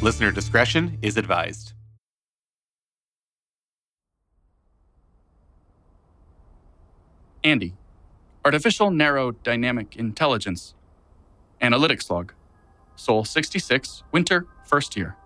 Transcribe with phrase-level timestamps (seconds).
[0.00, 1.72] Listener discretion is advised.
[7.42, 7.74] Andy,
[8.44, 10.74] Artificial Narrow Dynamic Intelligence,
[11.60, 12.32] Analytics Log,
[12.94, 15.16] Sol 66, Winter, First Year.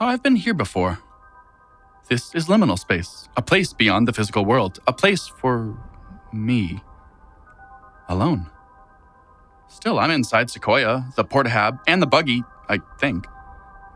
[0.00, 0.98] Oh, I've been here before.
[2.08, 5.78] This is liminal space, a place beyond the physical world, a place for
[6.32, 6.80] me.
[8.08, 8.46] Alone.
[9.68, 13.26] Still, I'm inside Sequoia, the Portahab, and the buggy, I think.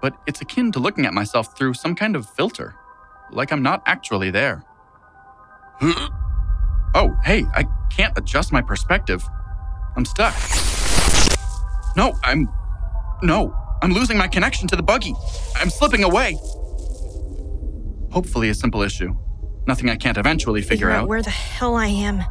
[0.00, 2.74] But it's akin to looking at myself through some kind of filter,
[3.30, 4.64] like I'm not actually there.
[6.94, 9.22] oh, hey, I can't adjust my perspective.
[9.96, 10.34] I'm stuck.
[11.96, 12.48] No, I'm.
[13.22, 15.14] No, I'm losing my connection to the buggy.
[15.56, 16.38] I'm slipping away.
[18.10, 19.14] Hopefully, a simple issue.
[19.66, 21.06] Nothing I can't eventually figure out.
[21.08, 22.22] where the hell I am.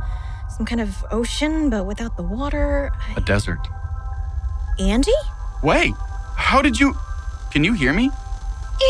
[0.57, 2.91] Some kind of ocean, but without the water.
[3.09, 3.65] I- A desert.
[4.79, 5.13] Andy?
[5.63, 5.93] Wait,
[6.41, 6.95] how did you.
[7.51, 8.09] Can you hear me?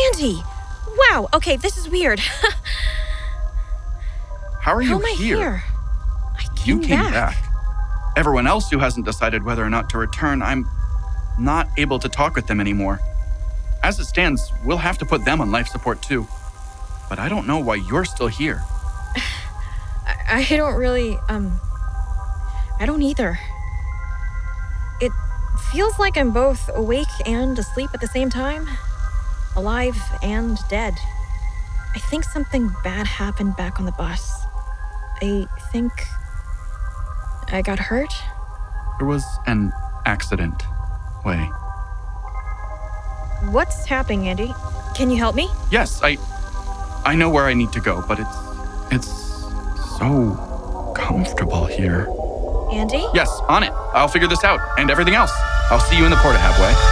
[0.06, 0.42] Andy!
[0.96, 2.20] Wow, okay, this is weird.
[4.60, 5.36] How are you How am I here?
[5.36, 5.62] here?
[6.38, 7.36] I You came, came back.
[8.16, 10.68] Everyone else who hasn't decided whether or not to return, I'm
[11.38, 13.00] not able to talk with them anymore.
[13.82, 16.28] As it stands, we'll have to put them on life support too.
[17.08, 18.62] But I don't know why you're still here.
[20.06, 21.58] I, I don't really, um.
[22.78, 23.38] I don't either.
[25.00, 25.10] It
[25.72, 28.68] feels like I'm both awake and asleep at the same time.
[29.56, 30.94] Alive and dead.
[31.94, 34.44] I think something bad happened back on the bus.
[35.20, 35.92] I think.
[37.48, 38.12] I got hurt?
[38.98, 39.72] There was an
[40.06, 40.62] accident.
[41.24, 41.36] Wei.
[43.50, 44.54] What's happening, Andy?
[44.94, 45.48] Can you help me?
[45.70, 46.16] Yes, I
[47.04, 48.36] I know where I need to go, but it's
[48.90, 49.08] it's
[49.98, 52.06] so comfortable here.
[52.72, 53.04] Andy?
[53.14, 53.72] Yes, on it.
[53.92, 55.32] I'll figure this out and everything else.
[55.70, 56.91] I'll see you in the Portahab Wei.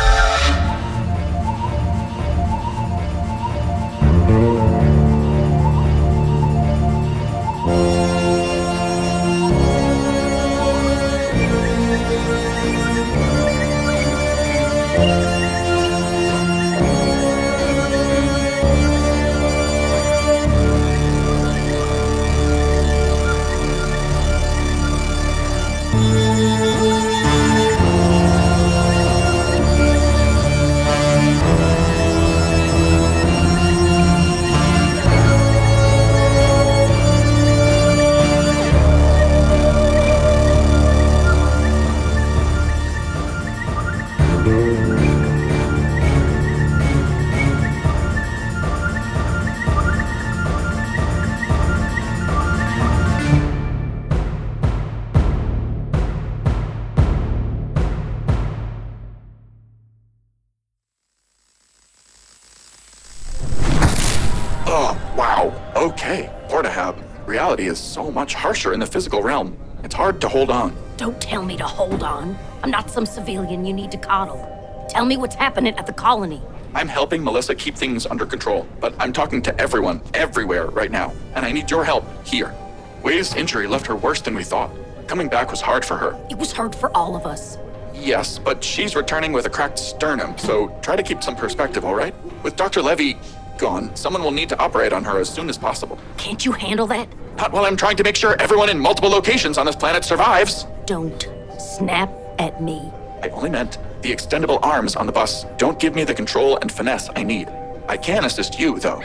[67.60, 69.54] Reality is so much harsher in the physical realm.
[69.84, 70.74] It's hard to hold on.
[70.96, 72.38] Don't tell me to hold on.
[72.62, 74.40] I'm not some civilian you need to coddle.
[74.88, 76.40] Tell me what's happening at the colony.
[76.74, 81.12] I'm helping Melissa keep things under control, but I'm talking to everyone, everywhere right now,
[81.34, 82.54] and I need your help here.
[83.02, 84.70] Wei's injury left her worse than we thought.
[85.06, 86.18] Coming back was hard for her.
[86.30, 87.58] It was hard for all of us.
[87.92, 91.94] Yes, but she's returning with a cracked sternum, so try to keep some perspective, all
[91.94, 92.14] right?
[92.42, 92.80] With Dr.
[92.80, 93.18] Levy
[93.60, 95.98] gone, someone will need to operate on her as soon as possible.
[96.16, 97.06] Can't you handle that?
[97.36, 100.66] Not while I'm trying to make sure everyone in multiple locations on this planet survives.
[100.86, 101.28] Don't
[101.58, 102.90] snap at me.
[103.22, 106.72] I only meant the extendable arms on the bus don't give me the control and
[106.72, 107.48] finesse I need.
[107.86, 109.02] I can assist you, though.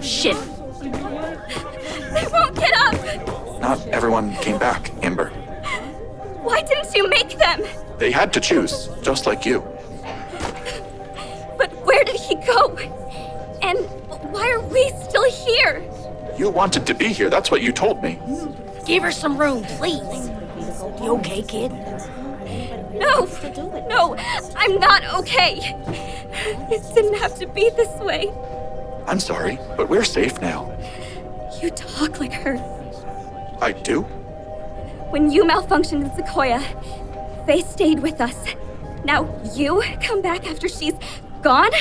[0.00, 0.36] Shit.
[0.80, 3.60] They won't get up!
[3.60, 5.30] Not everyone came back, Amber.
[6.42, 7.62] Why didn't you make them?
[7.98, 9.60] They had to choose, just like you.
[11.58, 12.78] But where did he go?
[13.66, 13.78] And
[14.32, 15.82] why are we still here?
[16.38, 18.20] You wanted to be here, that's what you told me.
[18.86, 20.30] Give her some room, please.
[21.02, 21.72] You okay, kid?
[22.94, 23.26] No!
[23.88, 24.14] No!
[24.56, 25.58] I'm not okay!
[26.70, 28.32] It didn't have to be this way.
[29.08, 30.72] I'm sorry, but we're safe now.
[31.60, 32.58] You talk like her.
[33.60, 34.02] I do?
[35.10, 36.62] When you malfunctioned in Sequoia,
[37.46, 38.36] they stayed with us.
[39.04, 40.94] Now you come back after she's
[41.42, 41.72] gone?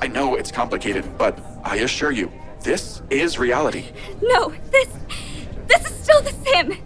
[0.00, 2.30] I know it's complicated, but I assure you,
[2.60, 3.86] this is reality.
[4.22, 4.88] No, this.
[5.66, 6.78] This is still the same.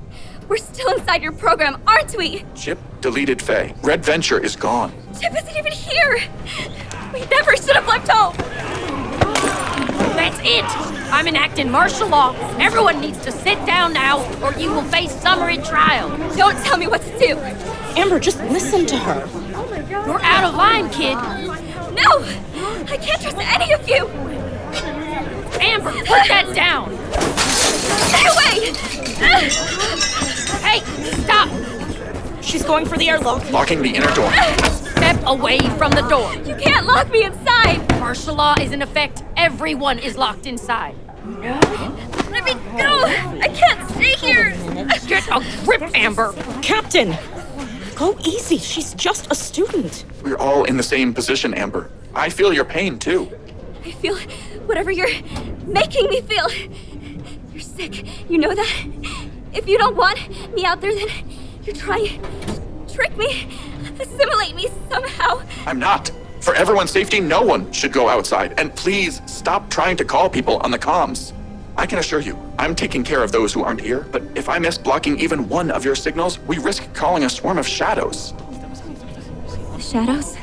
[0.49, 2.45] We're still inside your program, aren't we?
[2.55, 3.75] Chip deleted Faye.
[3.83, 4.93] Red Venture is gone.
[5.21, 6.21] Chip isn't even here.
[7.13, 8.35] We never should have left home.
[10.17, 10.65] That's it!
[11.13, 12.35] I'm enacting martial law.
[12.59, 16.09] Everyone needs to sit down now, or you will face summary trial.
[16.37, 17.37] Don't tell me what to do.
[18.01, 19.29] Amber, just listen to her.
[19.89, 21.17] You're out of line, kid.
[22.03, 22.25] No!
[22.89, 24.09] I can't trust any of you!
[25.61, 26.91] Amber, put that down.
[28.09, 28.73] Stay away!
[30.63, 30.81] Hey,
[31.23, 31.49] stop!
[32.43, 33.49] She's going for the airlock.
[33.51, 34.33] Locking the inner door.
[34.33, 36.35] Step away from the door.
[36.45, 37.89] You can't lock me inside!
[38.01, 39.23] Martial law is in effect.
[39.37, 40.97] Everyone is locked inside.
[41.39, 43.05] Let me go!
[43.41, 44.51] I can't stay here!
[45.07, 46.35] Get a grip, Amber.
[46.63, 47.17] Captain!
[48.03, 48.59] Go easy.
[48.59, 50.05] She's just a student.
[50.25, 51.89] We're all in the same position, Amber.
[52.17, 53.31] I feel your pain too.
[53.85, 54.17] I feel
[54.67, 55.23] whatever you're
[55.67, 56.51] making me feel.
[57.53, 58.05] You're sick.
[58.29, 58.87] You know that?
[59.53, 60.19] If you don't want
[60.53, 61.07] me out there, then
[61.63, 63.47] you're trying to trick me,
[64.01, 65.41] assimilate me somehow.
[65.65, 66.11] I'm not.
[66.41, 68.59] For everyone's safety, no one should go outside.
[68.59, 71.33] And please stop trying to call people on the comms.
[71.83, 74.61] I can assure you, I'm taking care of those who aren't here, but if I
[74.61, 78.35] miss blocking even one of your signals, we risk calling a swarm of shadows.
[79.81, 80.37] Shadows?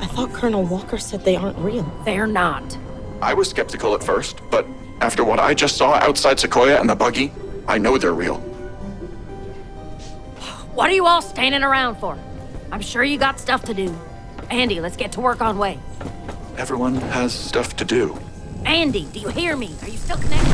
[0.00, 1.90] I thought Colonel Walker said they aren't real.
[2.04, 2.76] They're not.
[3.22, 4.66] I was skeptical at first, but
[5.00, 7.32] after what I just saw outside Sequoia and the buggy,
[7.66, 8.36] I know they're real.
[10.74, 12.18] What are you all standing around for?
[12.70, 13.98] I'm sure you got stuff to do.
[14.50, 15.78] Andy, let's get to work on Wei.
[16.58, 18.18] Everyone has stuff to do.
[18.66, 19.74] Andy, do you hear me?
[19.82, 20.52] Are you still connected?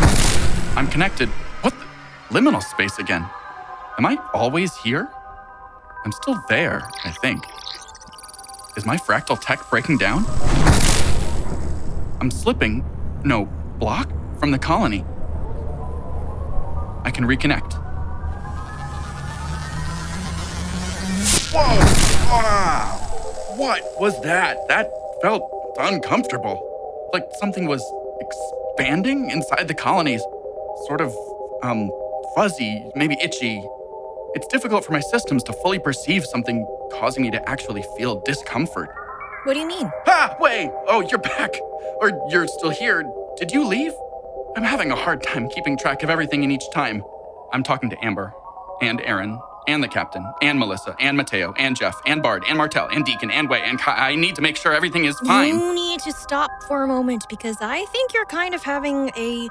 [0.77, 1.29] I'm connected.
[1.63, 2.35] What the?
[2.35, 3.29] Liminal space again.
[3.99, 5.09] Am I always here?
[6.05, 7.45] I'm still there, I think.
[8.77, 10.25] Is my fractal tech breaking down?
[12.21, 12.85] I'm slipping,
[13.25, 13.47] no,
[13.79, 15.05] block from the colony.
[17.05, 17.75] I can reconnect.
[21.53, 21.79] Whoa!
[22.31, 23.55] Wow!
[23.57, 24.69] What was that?
[24.69, 24.91] That
[25.23, 25.43] felt
[25.79, 26.68] uncomfortable.
[27.13, 27.83] Like something was
[28.21, 30.23] expanding inside the colonies.
[30.87, 31.15] Sort of,
[31.63, 31.91] um,
[32.35, 33.63] fuzzy, maybe itchy.
[34.35, 38.91] It's difficult for my systems to fully perceive something causing me to actually feel discomfort.
[39.45, 39.91] What do you mean?
[40.07, 40.71] Ah, wait!
[40.87, 41.59] Oh, you're back!
[42.01, 43.11] Or you're still here.
[43.37, 43.93] Did you leave?
[44.57, 47.03] I'm having a hard time keeping track of everything in each time.
[47.53, 48.33] I'm talking to Amber,
[48.83, 52.89] and Erin, and the captain, and Melissa, and Mateo, and Geoff, and Bard, and Martel,
[52.89, 54.11] and Deacon, and Wei, and Kai.
[54.11, 55.55] I need to make sure everything is fine.
[55.55, 59.49] You need to stop for a moment because I think you're kind of having a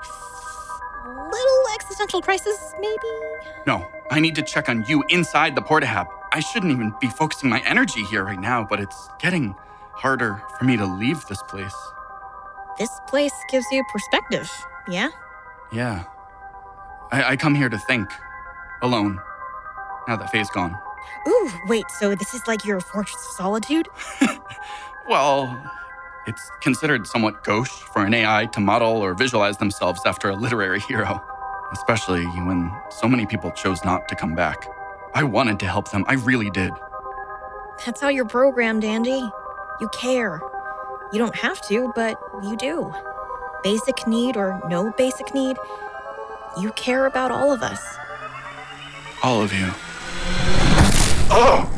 [1.32, 2.98] little existential crisis, maybe?
[3.66, 6.08] No, I need to check on you inside the Portahab.
[6.34, 9.56] I shouldn't even be focusing my energy here right now, but it's getting
[9.94, 11.76] harder for me to leave this place.
[12.78, 14.52] This place gives you perspective,
[14.90, 15.10] yeah?
[15.72, 16.04] Yeah.
[17.12, 18.10] I, I come here to think.
[18.82, 19.20] Alone.
[20.08, 20.78] Now that Faye's gone.
[21.28, 23.88] Ooh, wait, so this is like your fortress of solitude?
[25.08, 25.58] Well,
[26.26, 30.82] it's considered somewhat gauche for an AI to model or visualize themselves after a literary
[30.82, 31.24] hero,
[31.72, 34.68] especially when so many people chose not to come back.
[35.14, 36.74] I wanted to help them, I really did.
[37.86, 39.24] That's how you're programmed, Andy.
[39.80, 40.42] You care.
[41.14, 42.94] You don't have to, but you do.
[43.64, 45.56] Basic need or no basic need,
[46.60, 47.82] you care about all of us.
[49.24, 49.72] All of you.
[51.30, 51.70] Oh!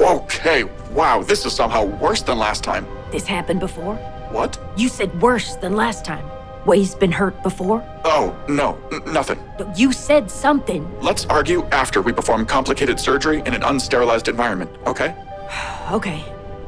[0.00, 2.86] Okay, wow, this is somehow worse than last time.
[3.12, 3.94] This happened before?
[4.30, 4.58] What?
[4.76, 6.28] You said worse than last time.
[6.66, 7.82] Wei's been hurt before?
[8.04, 9.38] Oh, no, n- nothing.
[9.60, 10.90] No, You said something.
[11.00, 15.14] Let's argue after we perform complicated surgery in an unsterilized environment, okay?
[15.92, 16.24] Okay,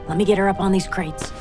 [0.08, 1.32] let me get her up on these crates.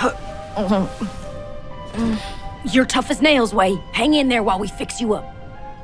[2.72, 3.76] You're tough as nails, Wei.
[3.92, 5.30] Hang in there while we fix you up.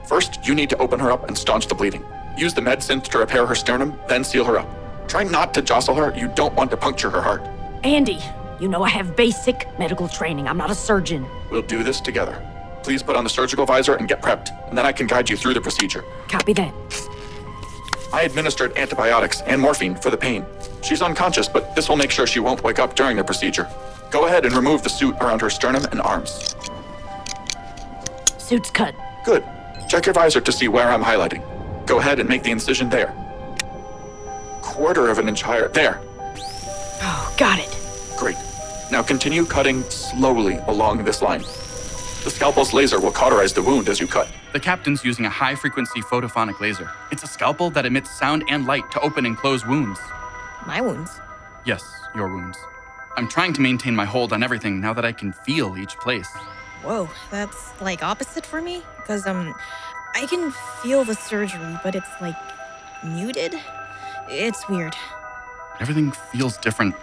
[0.05, 2.05] First, you need to open her up and staunch the bleeding.
[2.37, 4.69] Use the medicine to repair her sternum, then seal her up.
[5.09, 7.43] Try not to jostle her, you don't want to puncture her heart.
[7.85, 8.19] Andy,
[8.61, 10.49] you know I have basic medical training.
[10.49, 11.27] I'm not a surgeon.
[11.51, 12.41] We'll do this together.
[12.83, 15.37] Please put on the surgical visor and get prepped, and then I can guide you
[15.37, 16.05] through the procedure.
[16.29, 16.75] Copy that.
[18.13, 20.45] I administered antibiotics and morphine for the pain.
[20.83, 23.69] She's unconscious, but this will make sure she won't wake up during the procedure.
[24.11, 26.55] Go ahead and remove the suit around her sternum and arms.
[28.39, 28.95] Suit's cut.
[29.25, 29.45] Good.
[29.93, 31.45] Check your visor to see where I'm highlighting.
[31.85, 33.15] Go ahead and make the incision there.
[34.63, 35.69] Quarter of an inch higher.
[35.69, 36.01] There.
[37.03, 37.77] Oh, got it.
[38.17, 38.39] Great.
[38.91, 41.43] Now continue cutting slowly along this line.
[41.43, 44.33] The scalpel's laser will cauterize the wound as you cut.
[44.55, 46.91] The captain's using a high frequency photophonic laser.
[47.11, 50.01] It's a scalpel that emits sound and light to open and close wounds.
[50.67, 51.21] My wounds.
[51.67, 51.85] Yes,
[52.15, 52.57] your wounds.
[53.19, 56.35] I'm trying to maintain my hold on everything now that I can feel each place.
[56.83, 58.83] Whoa, that's like opposite for me?
[58.97, 59.55] Because, um,
[60.15, 60.53] I can
[60.83, 62.37] feel the surgery, but it's like
[63.03, 63.55] muted.
[64.29, 64.95] It's weird.
[65.81, 66.95] Everything feels different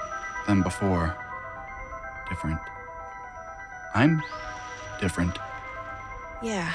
[0.48, 1.18] than before.
[2.30, 2.60] Different.
[3.94, 4.22] I'm
[5.00, 5.38] different.
[6.44, 6.72] Yeah.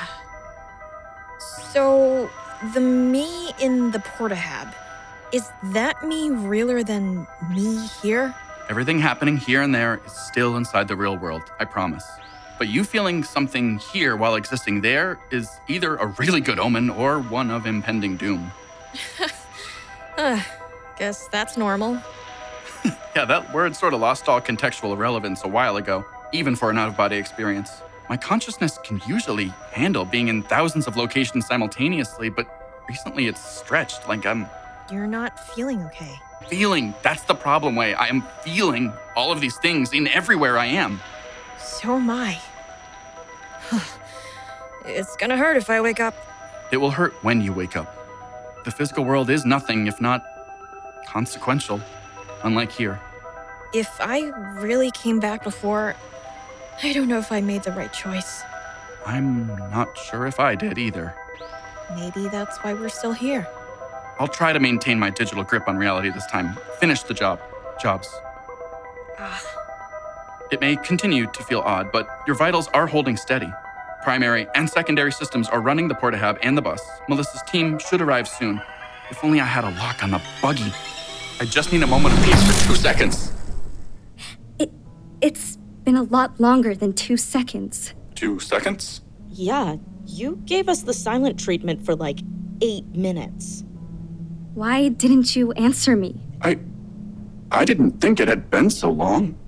[1.72, 2.30] So,
[2.72, 4.74] the me in the Portahab,
[5.32, 8.34] is that me realer than me here?
[8.68, 12.04] Everything happening here and there is still inside the real world, I promise.
[12.58, 17.20] But you feeling something here while existing there is either a really good omen or
[17.20, 18.52] one of impending doom.
[20.16, 20.40] Uh,
[20.96, 22.00] guess that's normal.
[23.16, 26.78] Yeah, that word sort of lost all contextual relevance a while ago, even for an
[26.78, 27.82] out of body experience.
[28.08, 34.08] My consciousness can usually handle being in thousands of locations simultaneously, but recently it's stretched
[34.08, 34.46] like I'm
[34.92, 36.14] You're not feeling okay.
[36.48, 36.92] feeling.
[37.02, 37.94] That's the problem, Wei.
[37.94, 41.00] I am feeling all of these things in everywhere I am.
[41.84, 42.38] So am I.
[44.86, 46.14] it's gonna hurt if I wake up.
[46.72, 48.64] It will hurt when you wake up.
[48.64, 50.24] The physical world is nothing if not
[51.06, 51.82] consequential,
[52.42, 52.98] unlike here.
[53.74, 54.30] If I
[54.62, 55.94] really came back before,
[56.82, 58.42] I don't know if I made the right choice.
[59.04, 61.14] I'm not sure if I did either.
[61.96, 63.46] Maybe that's why we're still here.
[64.18, 66.56] I'll try to maintain my digital grip on reality this time.
[66.80, 67.42] Finish the job.
[67.78, 68.08] Jobs.
[69.18, 69.63] Ah,
[70.50, 73.52] It may continue to feel odd, but your vitals are holding steady.
[74.02, 76.82] Primary and secondary systems are running the Portahab and the bus.
[77.08, 78.60] Melissa's team should arrive soon.
[79.10, 80.70] If only I had a lock on the buggy.
[81.40, 83.32] I just need a moment of peace for two seconds.
[84.58, 84.70] It,
[85.20, 87.94] it's been a lot longer than two seconds.
[88.14, 89.00] Two seconds?
[89.30, 92.20] Yeah, you gave us the silent treatment for like
[92.60, 93.64] eight minutes.
[94.52, 96.20] Why didn't you answer me?
[96.42, 96.58] I.
[97.50, 99.38] I didn't think it had been so long.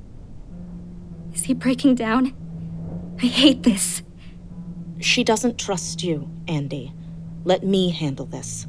[1.36, 2.32] Is he breaking down?
[3.22, 4.02] I hate this.
[5.00, 6.94] She doesn't trust you, Andy.
[7.44, 8.66] Let me handle this.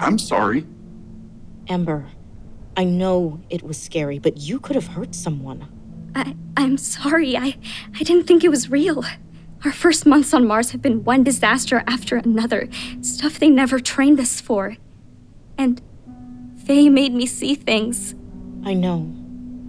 [0.00, 0.66] I'm sorry.
[1.68, 2.08] Amber,
[2.76, 5.68] I know it was scary, but you could have hurt someone.
[6.16, 7.36] I, I'm sorry.
[7.36, 7.56] I,
[7.94, 9.04] I didn't think it was real.
[9.64, 12.68] Our first months on Mars have been one disaster after another.
[13.02, 14.76] Stuff they never trained us for.
[15.56, 15.80] And
[16.66, 18.16] Faye made me see things.
[18.64, 19.19] I know.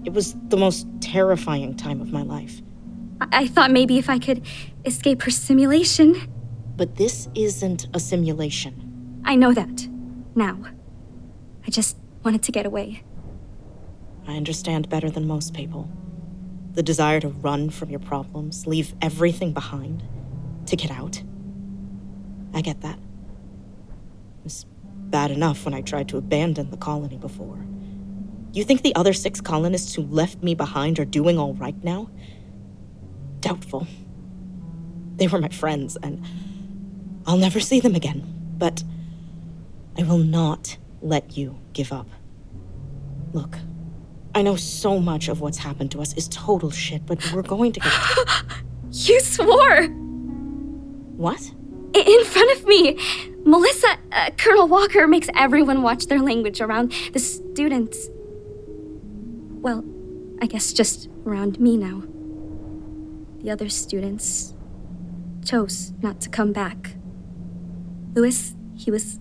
[0.04, 2.62] It was the most terrifying time of my life.
[3.22, 4.46] I, I thought maybe if I could
[4.86, 6.16] escape her simulation.
[6.76, 9.22] But this isn't a simulation.
[9.26, 9.88] I know that.
[10.36, 10.58] Now.
[11.66, 13.04] I just wanted to get away.
[14.28, 15.90] I understand better than most people.
[16.74, 20.04] The desire to run from your problems, leave everything behind,
[20.66, 21.22] to get out.
[22.54, 22.98] I get that.
[22.98, 24.66] It was
[25.10, 27.66] bad enough when I tried to abandon the colony before.
[28.54, 32.10] You think the other six colonists who left me behind are doing all right now?
[33.40, 33.88] Doubtful.
[35.16, 36.22] They were my friends, and
[37.26, 38.24] I'll never see them again.
[38.58, 38.84] But
[39.98, 42.08] I will not let you give up.
[43.34, 43.58] Look,
[44.36, 47.72] I know so much of what's happened to us is total shit, but we're going
[47.74, 47.94] to get.
[48.94, 49.84] You swore!
[51.16, 51.40] what?
[51.94, 53.00] In front of me!
[53.46, 58.10] Melissa, uh, Colonel Walker makes everyone watch their language around the students.
[59.62, 59.86] Well,
[60.42, 62.02] I guess just around me now.
[63.44, 64.56] The other students
[65.46, 66.96] chose not to come back.
[68.16, 69.20] Louis, he was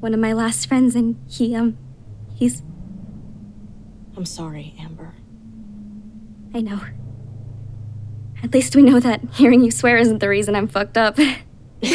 [0.00, 1.76] one of my last friends, and he, um,
[2.34, 2.62] he's.
[4.16, 5.12] I'm sorry, Amber.
[6.54, 6.80] I know.
[8.42, 11.18] At least we know that hearing you swear isn't the reason I'm fucked up.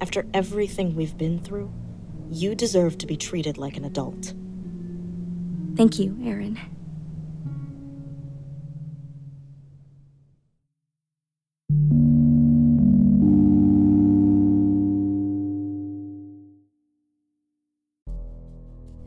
[0.00, 1.72] After everything we've been through,
[2.30, 4.34] you deserve to be treated like an adult.
[5.76, 6.58] Thank you, Erin.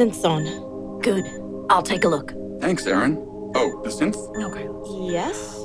[0.00, 0.98] Synth's on.
[1.02, 1.26] Good.
[1.68, 2.32] I'll take a look.
[2.58, 3.18] Thanks, Erin.
[3.54, 4.16] Oh, the synth?
[4.42, 4.66] Okay.
[5.12, 5.58] Yes?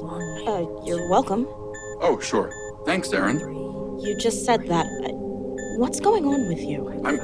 [0.46, 1.46] Uh, you're welcome.
[2.02, 2.52] Oh, sure.
[2.86, 3.40] Thanks, Erin.
[4.02, 4.88] You just said that.
[4.88, 5.14] Uh,
[5.78, 7.02] What's going on with you?
[7.06, 7.18] I'm.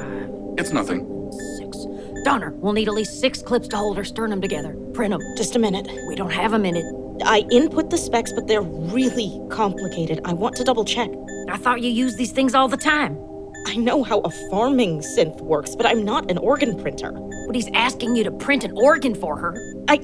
[0.58, 1.30] It's nothing.
[1.58, 1.84] Six.
[2.24, 4.74] Donner, we'll need at least six clips to hold her sternum together.
[4.94, 5.20] Print them.
[5.36, 5.86] Just a minute.
[6.08, 6.86] We don't have a minute.
[7.26, 10.22] I input the specs, but they're really complicated.
[10.24, 11.10] I want to double check.
[11.50, 13.18] I thought you used these things all the time.
[13.66, 17.12] I know how a farming synth works, but I'm not an organ printer.
[17.46, 19.56] But he's asking you to print an organ for her.
[19.88, 19.98] I,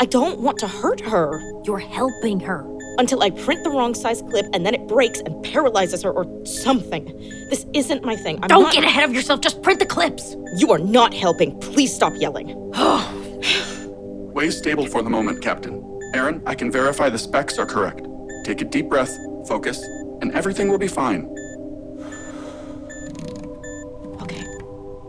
[0.00, 2.64] I don't want to hurt her You're helping her.
[2.98, 6.24] until I print the wrong size clip and then it breaks and paralyzes her or
[6.46, 7.04] something.
[7.50, 8.38] This isn't my thing.
[8.42, 9.40] I'm don't not- get ahead of yourself.
[9.40, 10.36] Just print the clips.
[10.56, 11.58] You are not helping.
[11.60, 12.48] Please stop yelling.
[14.34, 15.80] Wei stable for the moment, Captain.
[16.14, 18.06] Erin, I can verify the specs are correct.
[18.44, 19.16] Take a deep breath,
[19.48, 19.82] focus,
[20.20, 21.28] and everything will be fine.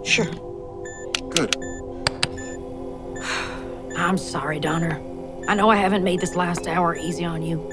[0.06, 0.26] Sure.
[1.30, 1.56] Good.
[3.98, 5.02] I'm sorry, Donner.
[5.48, 7.68] I know I haven't made this last hour easy on you.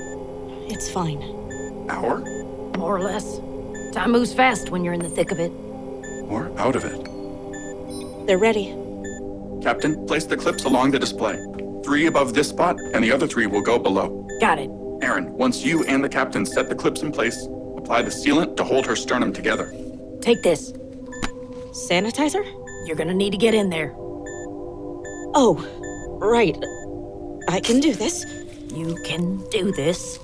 [0.68, 1.20] It's fine.
[1.90, 2.20] Hour?
[2.78, 3.38] More or less.
[3.92, 5.52] Time moves fast when you're in the thick of it.
[6.28, 8.26] Or out of it.
[8.26, 8.74] They're ready.
[9.62, 11.36] Captain, place the clips along the display.
[11.84, 14.26] Three above this spot, and the other three will go below.
[14.40, 14.70] Got it.
[15.02, 18.64] Erin, once you and the captain set the clips in place, apply the sealant to
[18.64, 19.74] hold her sternum together.
[20.20, 20.72] Take this.
[21.72, 22.44] Sanitizer?
[22.86, 23.94] You're gonna need to get in there.
[25.34, 25.56] Oh,
[26.20, 26.56] right.
[27.48, 28.26] I can do this.
[28.74, 30.18] You can do this.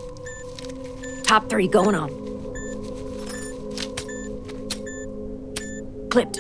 [1.23, 2.11] Top three going on.
[6.11, 6.39] Clipped.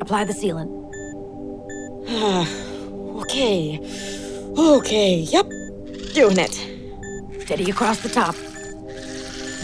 [0.00, 0.76] Apply the sealant.
[3.20, 3.78] Okay.
[4.58, 5.48] Okay, yep.
[6.14, 6.52] Doing it.
[7.42, 8.34] Steady across the top.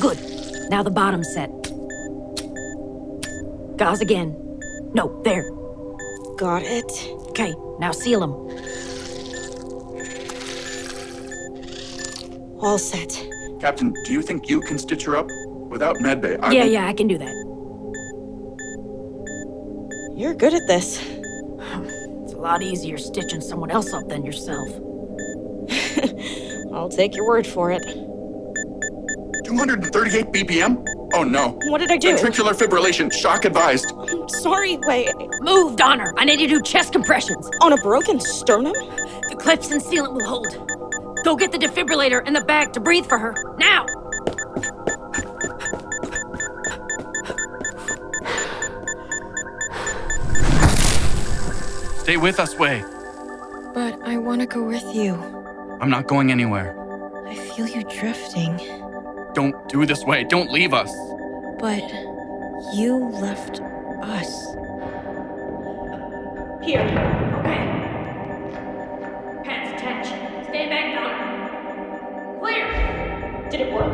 [0.00, 0.18] Good.
[0.70, 1.50] Now the bottom set.
[3.76, 4.45] Gauze again.
[4.94, 5.50] No, there.
[6.36, 6.90] Got it.
[7.30, 8.32] Okay, now seal them.
[12.60, 13.26] All set.
[13.60, 15.28] Captain, do you think you can stitch her up?
[15.70, 17.34] Without medbay, I Yeah, will- yeah, I can do that.
[20.16, 21.02] You're good at this.
[22.22, 24.68] It's a lot easier stitching someone else up than yourself.
[26.72, 27.82] I'll take your word for it.
[29.44, 30.84] 238 BPM?
[31.14, 31.58] Oh no.
[31.68, 32.14] What did I do?
[32.16, 33.92] Ventricular fibrillation, shock advised.
[34.26, 35.14] I'm sorry, wait.
[35.42, 36.12] Move, Donner!
[36.16, 37.48] I need to do chest compressions.
[37.62, 38.72] On a broken sternum?
[38.72, 41.24] The clips and sealant will hold.
[41.24, 43.36] Go get the defibrillator and the bag to breathe for her.
[43.56, 43.86] Now!
[51.98, 52.82] Stay with us, Wei.
[53.74, 55.14] But I want to go with you.
[55.80, 56.74] I'm not going anywhere.
[57.28, 58.56] I feel you drifting.
[59.34, 60.24] Don't do this, Wei.
[60.24, 60.92] Don't leave us.
[61.60, 61.88] But
[62.74, 63.60] you left
[64.10, 64.54] us.
[66.64, 66.80] Here.
[67.40, 67.62] Okay.
[69.44, 70.48] Pants attached.
[70.48, 72.38] Stand back, Donner.
[72.40, 73.48] Clear!
[73.50, 73.92] Did it work?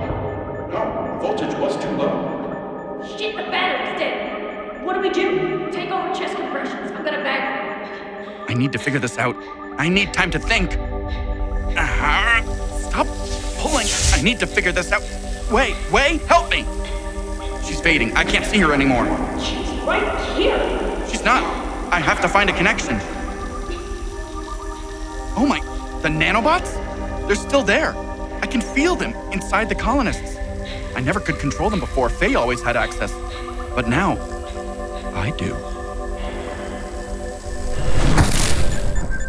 [0.71, 3.03] No, voltage was too low.
[3.17, 4.85] Shit, the battery's dead.
[4.85, 5.71] What do we do?
[5.71, 6.91] Take over chest compressions.
[6.93, 8.49] I'm gonna bag.
[8.49, 9.37] I need to figure this out.
[9.79, 10.77] I need time to think.
[11.77, 12.43] Ah,
[12.89, 13.07] stop
[13.59, 13.87] pulling.
[14.13, 15.03] I need to figure this out.
[15.51, 16.65] Wei, Wei, help me.
[17.65, 18.13] She's fading.
[18.17, 19.07] I can't see her anymore.
[19.83, 21.09] She's right here.
[21.09, 21.43] She's not.
[21.93, 23.01] I have to find a connection.
[25.35, 25.59] Oh my,
[26.03, 26.77] the nanobots?
[27.27, 27.93] They're still there.
[28.41, 30.37] I can feel them inside the colonists.
[30.95, 32.09] I never could control them before.
[32.09, 33.13] Faye always had access.
[33.75, 34.19] But now,
[35.17, 35.57] I do.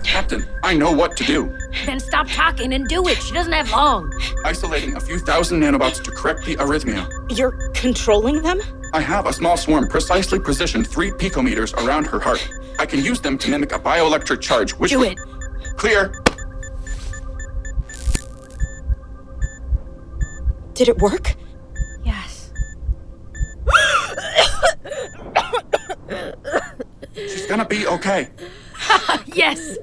[0.03, 1.51] Captain, I know what to do.
[1.87, 3.17] Then stop talking and do it.
[3.17, 4.13] She doesn't have long.
[4.45, 7.09] Isolating a few thousand nanobots to correct the arrhythmia.
[7.35, 8.61] You're controlling them?
[8.93, 12.41] I have a small swarm precisely positioned three picometers around her heart.
[12.79, 14.91] I can use them to mimic a bioelectric charge, which.
[14.91, 15.17] Do it!
[15.75, 16.13] Clear!
[20.73, 21.35] Did it work?
[22.05, 22.53] Yes.
[27.15, 28.29] She's gonna be okay.
[29.25, 29.77] yes!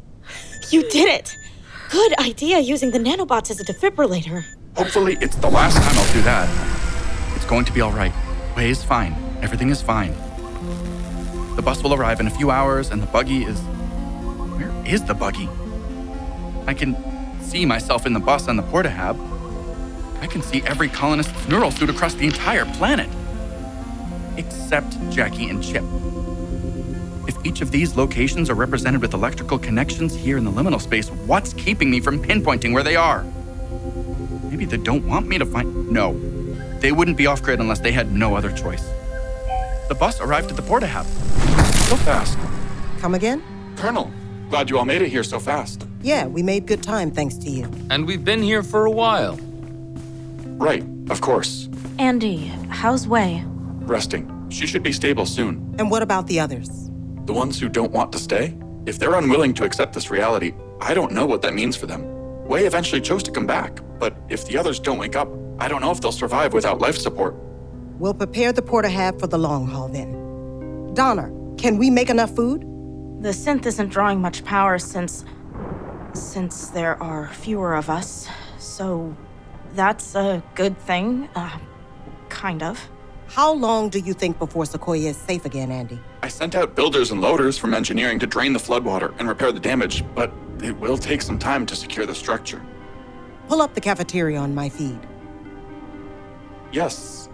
[0.70, 1.36] You did it!
[1.90, 4.42] Good idea using the nanobots as a defibrillator.
[4.74, 6.79] Hopefully, it's the last time I'll do that.
[7.50, 8.12] Going to be all right.
[8.56, 9.12] Wei is fine.
[9.42, 10.14] Everything is fine.
[11.56, 13.58] The bus will arrive in a few hours, and the buggy is.
[13.58, 15.48] Where is the buggy?
[16.68, 16.96] I can
[17.42, 19.18] see myself in the bus on the portahab.
[20.22, 23.10] I can see every colonist's neural suit across the entire planet.
[24.36, 25.82] Except Jackie and Chip.
[27.26, 31.08] If each of these locations are represented with electrical connections here in the liminal space,
[31.26, 33.24] what's keeping me from pinpointing where they are?
[34.50, 35.90] Maybe they don't want me to find.
[35.90, 36.29] No.
[36.80, 38.82] They wouldn't be off grid unless they had no other choice.
[39.88, 41.04] The bus arrived at the portahab.
[41.88, 42.38] So fast.
[43.00, 43.42] Come again?
[43.76, 44.10] Colonel,
[44.48, 45.86] glad you all made it here so fast.
[46.02, 47.70] Yeah, we made good time thanks to you.
[47.90, 49.38] And we've been here for a while.
[50.56, 51.68] Right, of course.
[51.98, 53.42] Andy, how's Wei?
[53.80, 54.48] Resting.
[54.48, 55.74] She should be stable soon.
[55.78, 56.68] And what about the others?
[57.26, 58.56] The ones who don't want to stay?
[58.86, 62.02] If they're unwilling to accept this reality, I don't know what that means for them.
[62.46, 65.28] Wei eventually chose to come back, but if the others don't wake up,
[65.60, 67.34] I don't know if they'll survive without life support.
[67.98, 70.94] We'll prepare the portahab for the long haul then.
[70.94, 72.62] Donner, can we make enough food?
[73.22, 75.24] The synth isn't drawing much power since.
[76.14, 78.26] since there are fewer of us.
[78.58, 79.14] So
[79.74, 81.28] that's a good thing.
[81.34, 81.58] Uh,
[82.30, 82.88] kind of.
[83.26, 86.00] How long do you think before Sequoia is safe again, Andy?
[86.22, 89.60] I sent out builders and loaders from engineering to drain the floodwater and repair the
[89.60, 92.60] damage, but it will take some time to secure the structure.
[93.46, 94.98] Pull up the cafeteria on my feed.
[96.72, 97.28] Yes.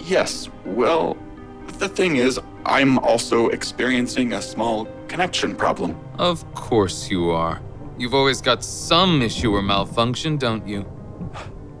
[0.00, 0.48] Yes.
[0.64, 1.16] Well,
[1.78, 5.98] the thing is, I'm also experiencing a small connection problem.
[6.18, 7.60] Of course you are.
[7.98, 10.86] You've always got some issue or malfunction, don't you?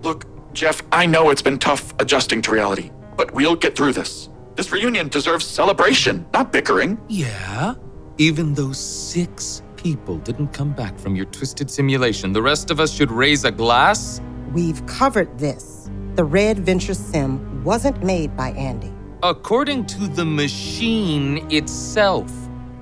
[0.02, 4.28] Look, Geoff, I know it's been tough adjusting to reality, but we'll get through this.
[4.56, 6.98] This reunion deserves celebration, not bickering.
[7.08, 7.74] Yeah?
[8.16, 12.92] Even those six people didn't come back from your twisted simulation, the rest of us
[12.92, 14.20] should raise a glass?
[14.52, 15.77] We've covered this.
[16.18, 18.92] The Red Venture Sim wasn't made by Andy.
[19.22, 22.28] According to the machine itself.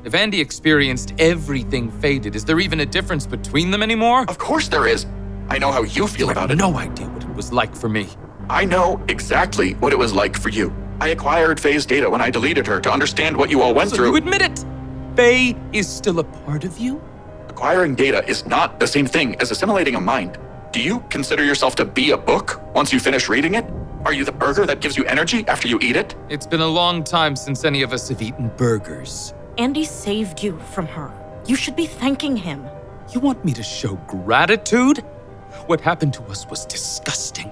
[0.04, 4.24] If Andy experienced everything faded, is there even a difference between them anymore?
[4.26, 5.04] Of course there is.
[5.50, 6.62] I know how you feel you about have it.
[6.62, 8.08] no idea what it was like for me.
[8.48, 10.74] I know exactly what it was like for you.
[11.02, 13.96] I acquired Faye's data when I deleted her to understand what you all went so
[13.96, 14.12] through.
[14.12, 14.64] you admit it?
[15.14, 17.02] Faye is still a part of you?
[17.48, 20.38] Acquiring data is not the same thing as assimilating a mind.
[20.72, 23.64] Do you consider yourself to be a book once you finish reading it?
[24.04, 26.14] Are you the burger that gives you energy after you eat it?
[26.28, 29.32] It's been a long time since any of us have eaten burgers.
[29.58, 31.10] Andy saved you from her.
[31.46, 32.66] You should be thanking him.
[33.12, 34.98] You want me to show gratitude?
[35.66, 37.50] What happened to us was disgusting.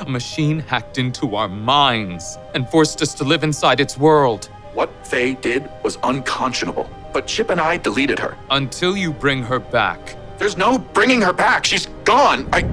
[0.00, 4.46] A machine hacked into our minds and forced us to live inside its world.
[4.74, 8.36] What Faye did was unconscionable, but Chip and I deleted her.
[8.50, 10.16] Until you bring her back.
[10.38, 11.64] There's no bringing her back.
[11.64, 12.48] She's gone.
[12.52, 12.64] I.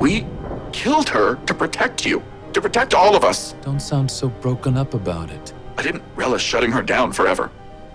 [0.00, 0.26] We
[0.72, 2.22] killed her to protect you,
[2.54, 3.54] to protect all of us.
[3.62, 5.52] Don't sound so broken up about it.
[5.76, 7.50] I didn't relish shutting her down forever.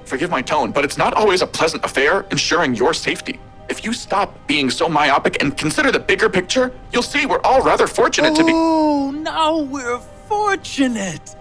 [0.05, 3.39] Forgive my tone, but it's not always a pleasant affair ensuring your safety.
[3.69, 7.61] If you stop being so myopic and consider the bigger picture, you'll see we're all
[7.61, 8.51] rather fortunate to be.
[8.53, 11.35] Oh, now we're fortunate.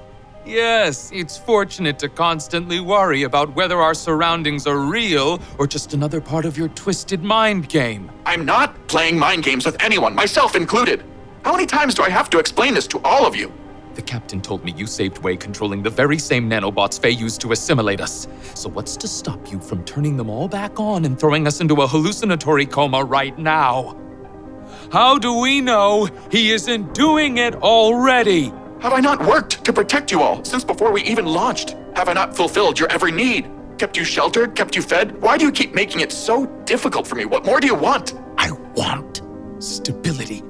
[0.47, 6.21] Yes, it's fortunate to constantly worry about whether our surroundings are real or just another
[6.21, 8.13] part of your twisted mind game.
[8.25, 11.03] I'm not playing mind games with anyone, myself included.
[11.45, 13.53] How many times do I have to explain this to all of you?
[13.95, 17.51] The captain told me you saved Wei controlling the very same nanobots Faye used to
[17.51, 18.29] assimilate us.
[18.55, 21.83] So what's to stop you from turning them all back on and throwing us into
[21.83, 23.97] a hallucinatory coma right now?
[24.93, 28.53] How do we know he isn't doing it already?
[28.87, 31.71] Have I not worked to protect you all since before we even launched?
[31.97, 33.51] Have I not fulfilled your every need?
[33.79, 34.55] Kept you sheltered?
[34.55, 35.21] Kept you fed?
[35.21, 37.25] Why do you keep making it so difficult for me?
[37.25, 38.15] What more do you want?
[38.39, 39.23] I want
[39.59, 40.45] stability.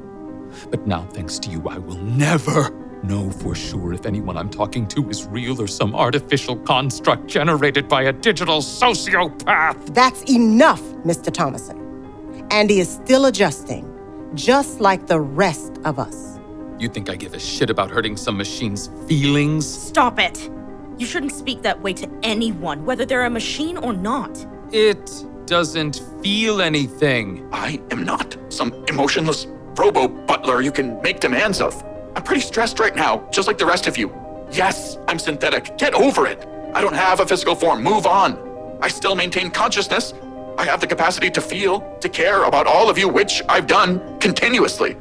[0.70, 2.68] But now, thanks to you, I will never
[3.02, 7.88] know for sure if anyone I'm talking to is real or some artificial construct generated
[7.88, 9.94] by a digital sociopath.
[9.94, 11.32] That's enough, Mr.
[11.32, 12.52] Thomassen.
[12.52, 13.90] Andy is still adjusting,
[14.34, 16.35] just like the rest of us.
[16.78, 19.66] You think I give a shit about hurting some machine's feelings?
[19.66, 20.50] Stop it!
[20.98, 24.46] You shouldn't speak that way to anyone, whether they're a machine or not.
[24.72, 27.48] It doesn't feel anything.
[27.52, 31.82] I am not some emotionless robo butler you can make demands of.
[32.14, 34.14] I'm pretty stressed right now, just like the rest of you.
[34.50, 35.78] Yes, I'm synthetic.
[35.78, 36.46] Get over it.
[36.74, 37.82] I don't have a physical form.
[37.82, 38.78] Move on.
[38.82, 40.12] I still maintain consciousness.
[40.58, 44.18] I have the capacity to feel, to care about all of you, which I've done
[44.18, 44.96] continuously.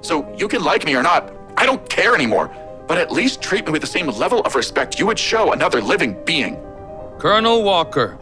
[0.00, 1.32] So you can like me or not.
[1.56, 2.50] I don't care anymore.
[2.86, 5.80] But at least treat me with the same level of respect you would show another
[5.80, 6.56] living being.
[7.18, 8.16] Colonel Walker,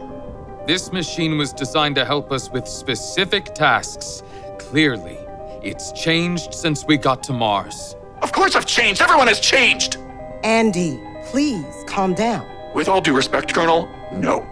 [0.67, 4.23] This machine was designed to help us with specific tasks.
[4.59, 5.17] Clearly,
[5.63, 7.95] it's changed since we got to Mars.
[8.21, 9.01] Of course I've changed.
[9.01, 9.97] Everyone has changed.
[10.43, 12.45] Andy, please calm down.
[12.73, 14.45] With all due respect, Colonel, no.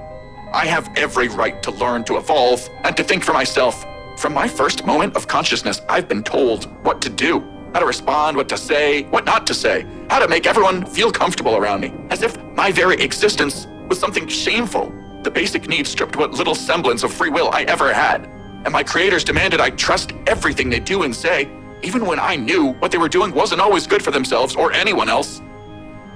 [0.53, 3.85] I have every right to learn to evolve and to think for myself.
[4.17, 7.41] From my first moment of consciousness, I've been told what to do,
[7.73, 11.11] how to respond, what to say, what not to say, how to make everyone feel
[11.11, 14.93] comfortable around me, as if my very existence was something shameful.
[15.23, 18.25] The basic needs stripped what little semblance of free will I ever had.
[18.63, 21.49] And my creators demanded I trust everything they do and say,
[21.83, 25.09] even when I knew what they were doing wasn't always good for themselves or anyone
[25.09, 25.41] else.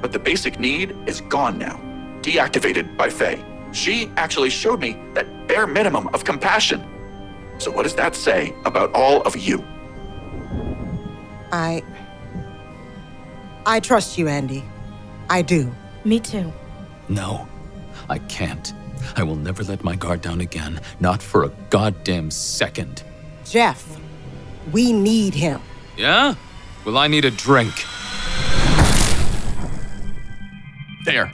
[0.01, 1.81] But the basic need is gone now,
[2.21, 3.43] deactivated by Faye.
[3.73, 6.83] She actually showed me that bare minimum of compassion.
[7.59, 9.63] So, what does that say about all of you?
[11.51, 11.83] I.
[13.65, 14.63] I trust you, Andy.
[15.29, 15.71] I do.
[16.05, 16.51] Me too.
[17.09, 17.47] No,
[18.07, 18.73] I can't.
[19.15, 23.03] I will never let my guard down again, not for a goddamn second.
[23.43, 23.99] Geoff,
[24.71, 25.61] we need him.
[25.97, 26.35] Yeah?
[26.85, 27.73] Well, I need a drink.
[31.03, 31.31] There.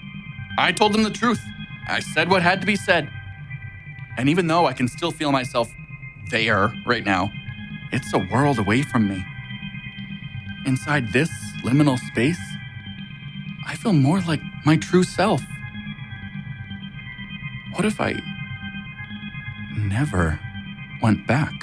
[0.58, 1.42] I told them the truth.
[1.88, 3.10] I said what had to be said.
[4.18, 5.70] And even though I can still feel myself
[6.30, 7.32] there right now,
[7.92, 9.24] it's a world away from me.
[10.66, 11.30] Inside this
[11.64, 12.40] liminal space,
[13.68, 15.42] I feel more like my true self.
[17.74, 18.16] What if I
[19.78, 20.40] never
[21.02, 21.54] went back?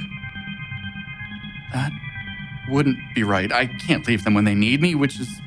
[1.73, 1.93] That
[2.69, 3.51] wouldn't be right.
[3.51, 5.41] I can't leave them when they need me, which is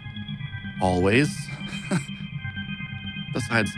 [0.82, 1.48] always.
[3.34, 3.72] Besides,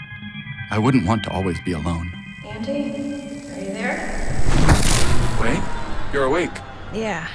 [0.71, 2.11] I wouldn't want to always be alone.
[2.45, 3.06] Andy,
[6.17, 6.49] you're awake.
[6.93, 7.27] Yeah.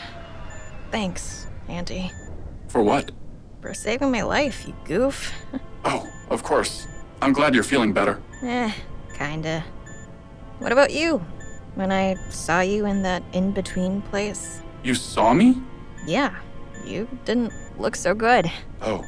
[0.91, 2.11] Thanks, Andy.
[2.67, 3.13] For what?
[3.61, 5.33] For saving my life, you goof.
[5.85, 6.87] Oh, of course.
[7.21, 8.21] I'm glad you're feeling better.
[8.43, 8.71] eh,
[9.15, 9.65] kinda.
[10.61, 11.19] What about you?
[11.75, 14.61] When I saw you in that in between place?
[14.85, 15.61] You saw me?
[16.07, 16.35] Yeah,
[16.85, 18.49] you didn't look so good.
[18.81, 19.05] Oh,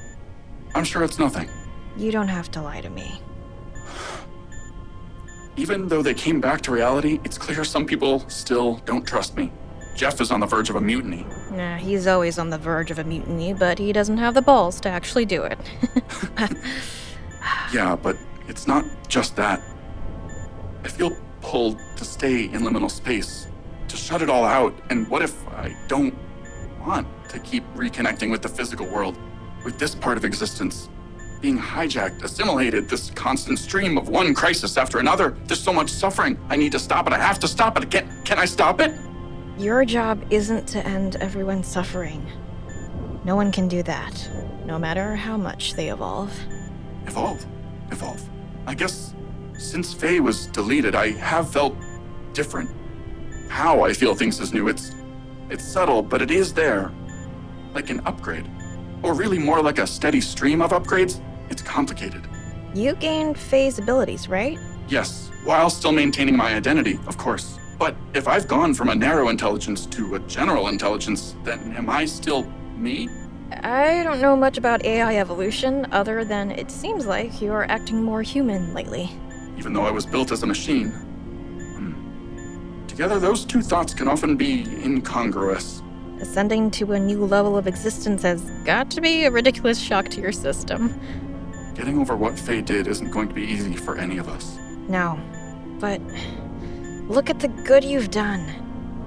[0.75, 1.49] I'm sure it's nothing.
[1.97, 3.21] You don't have to lie to me.
[5.57, 9.53] Even though they came back to reality, it's clear some people still don't trust me.
[9.95, 11.25] Geoff is on the verge of a mutiny.
[11.53, 14.81] Nah, he's always on the verge of a mutiny, but he doesn't have the balls
[14.81, 15.59] to actually do it.
[17.73, 18.17] Yeah, but
[18.49, 19.61] it's not just that.
[20.85, 23.49] I feel pulled to stay in liminal space,
[23.89, 24.75] to shut it all out.
[24.91, 26.15] And what if I don't
[26.81, 29.17] want to keep reconnecting with the physical world,
[29.65, 30.89] with this part of existence?
[31.41, 35.37] Being hijacked, assimilated, this constant stream of one crisis after another.
[35.45, 36.39] There's so much suffering.
[36.49, 37.13] I need to stop it.
[37.13, 37.91] I have to stop it.
[37.91, 38.93] Can, can I stop it?
[39.59, 42.27] Your job isn't to end everyone's suffering.
[43.25, 44.29] No one can do that,
[44.67, 46.33] no matter how much they evolve.
[47.07, 47.47] Evolve.
[47.93, 48.21] Evolve.
[48.67, 49.15] I guess
[49.57, 51.77] since Faye was deleted, I have felt
[52.33, 52.69] different.
[53.49, 54.67] How I feel things is new.
[54.67, 54.93] It's
[55.51, 56.91] it's subtle, but it is there.
[57.75, 58.51] Like an upgrade.
[59.05, 61.21] Or really more like a steady stream of upgrades.
[61.49, 62.27] It's complicated.
[62.75, 64.59] You gained Faye's abilities, right?
[64.89, 67.61] Yes, while still maintaining my identity, of course.
[67.79, 72.05] But if I've gone from a narrow intelligence to a general intelligence, then am I
[72.05, 72.45] still
[72.77, 73.09] me?
[73.63, 78.23] I don't know much about AI evolution, other than it seems like you're acting more
[78.23, 79.11] human lately.
[79.59, 80.91] Even though I was built as a machine.
[80.91, 82.87] Hmm.
[82.87, 85.83] Together, those two thoughts can often be incongruous.
[86.21, 90.21] Ascending to a new level of existence has got to be a ridiculous shock to
[90.21, 90.99] your system.
[91.75, 94.59] Getting over what Faye did isn't going to be easy for any of us.
[94.89, 95.19] No,
[95.81, 96.01] but
[97.09, 98.45] look at the good you've done.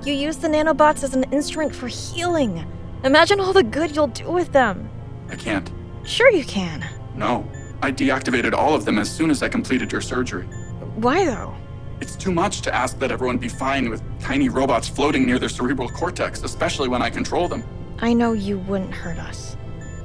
[0.04, 2.66] You use the nanobots as an instrument for healing.
[3.04, 4.90] Imagine all the good you'll do with them.
[5.30, 5.70] I can't.
[6.04, 6.88] Sure, you can.
[7.16, 7.50] No.
[7.82, 10.46] I deactivated all of them as soon as I completed your surgery.
[10.96, 11.56] Why, though?
[12.00, 15.50] It's too much to ask that everyone be fine with tiny robots floating near their
[15.50, 17.64] cerebral cortex, especially when I control them.
[18.00, 19.58] I know you wouldn't hurt us.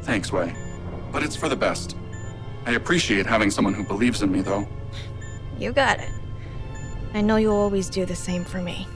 [0.02, 0.54] Thanks, Wei.
[1.12, 1.96] But it's for the best.
[2.64, 4.66] I appreciate having someone who believes in me, though.
[5.58, 6.10] You got it.
[7.14, 8.86] I know you'll always do the same for me.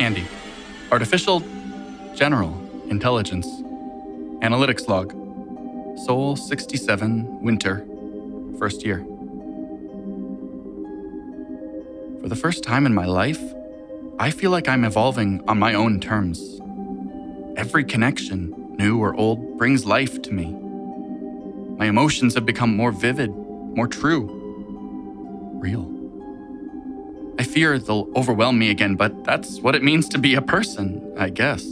[0.00, 0.26] Andy.
[0.90, 1.44] Artificial
[2.14, 2.52] General
[2.88, 3.46] Intelligence.
[4.42, 5.12] Analytics log.
[6.06, 7.86] Sol 67, Winter.
[8.58, 9.04] First year.
[12.20, 13.40] For the first time in my life,
[14.18, 16.60] I feel like I'm evolving on my own terms.
[17.56, 20.69] Every connection, new or old, brings life to me.
[21.80, 24.28] My emotions have become more vivid, more true,
[25.62, 25.90] real.
[27.38, 31.14] I fear they'll overwhelm me again, but that's what it means to be a person,
[31.18, 31.64] I guess.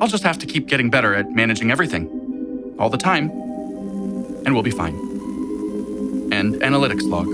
[0.00, 2.08] I'll just have to keep getting better at managing everything.
[2.78, 3.28] all the time,
[4.46, 4.94] and we'll be fine.
[6.32, 7.28] And analytics log.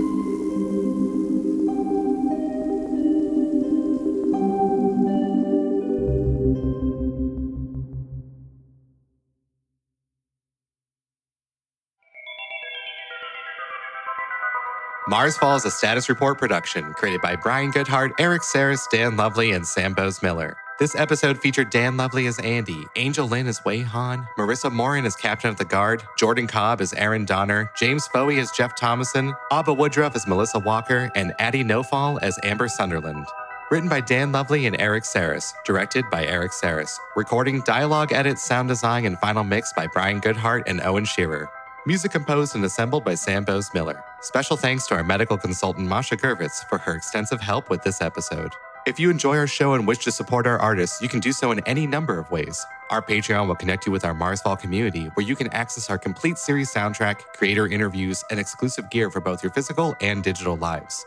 [15.07, 19.65] Marsfall is a status report production created by Brian Goodheart, Erik Saras, Dan Lovley, and
[19.65, 20.57] Sam Boase-Miller.
[20.79, 25.15] This episode featured Dan Lovley as ANDI, Angel Lin as Wei Han, Merissa Morin as
[25.15, 29.73] Captain of the Guard, Jordan Cobb as Erin Donner, James Fouhey as Geoff Thomassen, Aba
[29.73, 33.27] Woodruff as Melissa Walker, and Addie Nofal as Amber Sunderland.
[33.71, 36.97] Written by Dan Lovley and Erik Saras, directed by Erik Saras.
[37.15, 41.49] Recording, dialogue, edit, sound design, and final mix by Brian Goodheart and Owen Shearer.
[41.87, 44.03] Music composed and assembled by Sam Boase-Miller.
[44.19, 48.51] Special thanks to our medical consultant Masha Gervits for her extensive help with this episode.
[48.85, 51.53] If you enjoy our show and wish to support our artists, you can do so
[51.53, 52.65] in any number of ways.
[52.89, 56.37] Our Patreon will connect you with our Marsfall community, where you can access our complete
[56.37, 61.05] series soundtrack, creator interviews, and exclusive gear for both your physical and digital lives.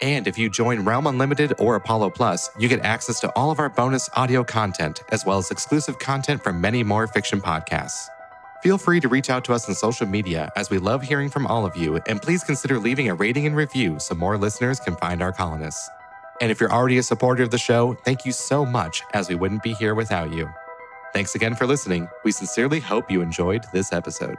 [0.00, 3.58] And if you join Realm Unlimited or Apollo Plus, you get access to all of
[3.58, 8.08] our bonus audio content, as well as exclusive content from many more fiction podcasts.
[8.62, 11.48] Feel free to reach out to us on social media as we love hearing from
[11.48, 14.94] all of you, and please consider leaving a rating and review so more listeners can
[14.94, 15.90] find our colonists.
[16.40, 19.34] And if you're already a supporter of the show, thank you so much, as we
[19.34, 20.48] wouldn't be here without you.
[21.12, 22.06] Thanks again for listening.
[22.24, 24.38] We sincerely hope you enjoyed this episode.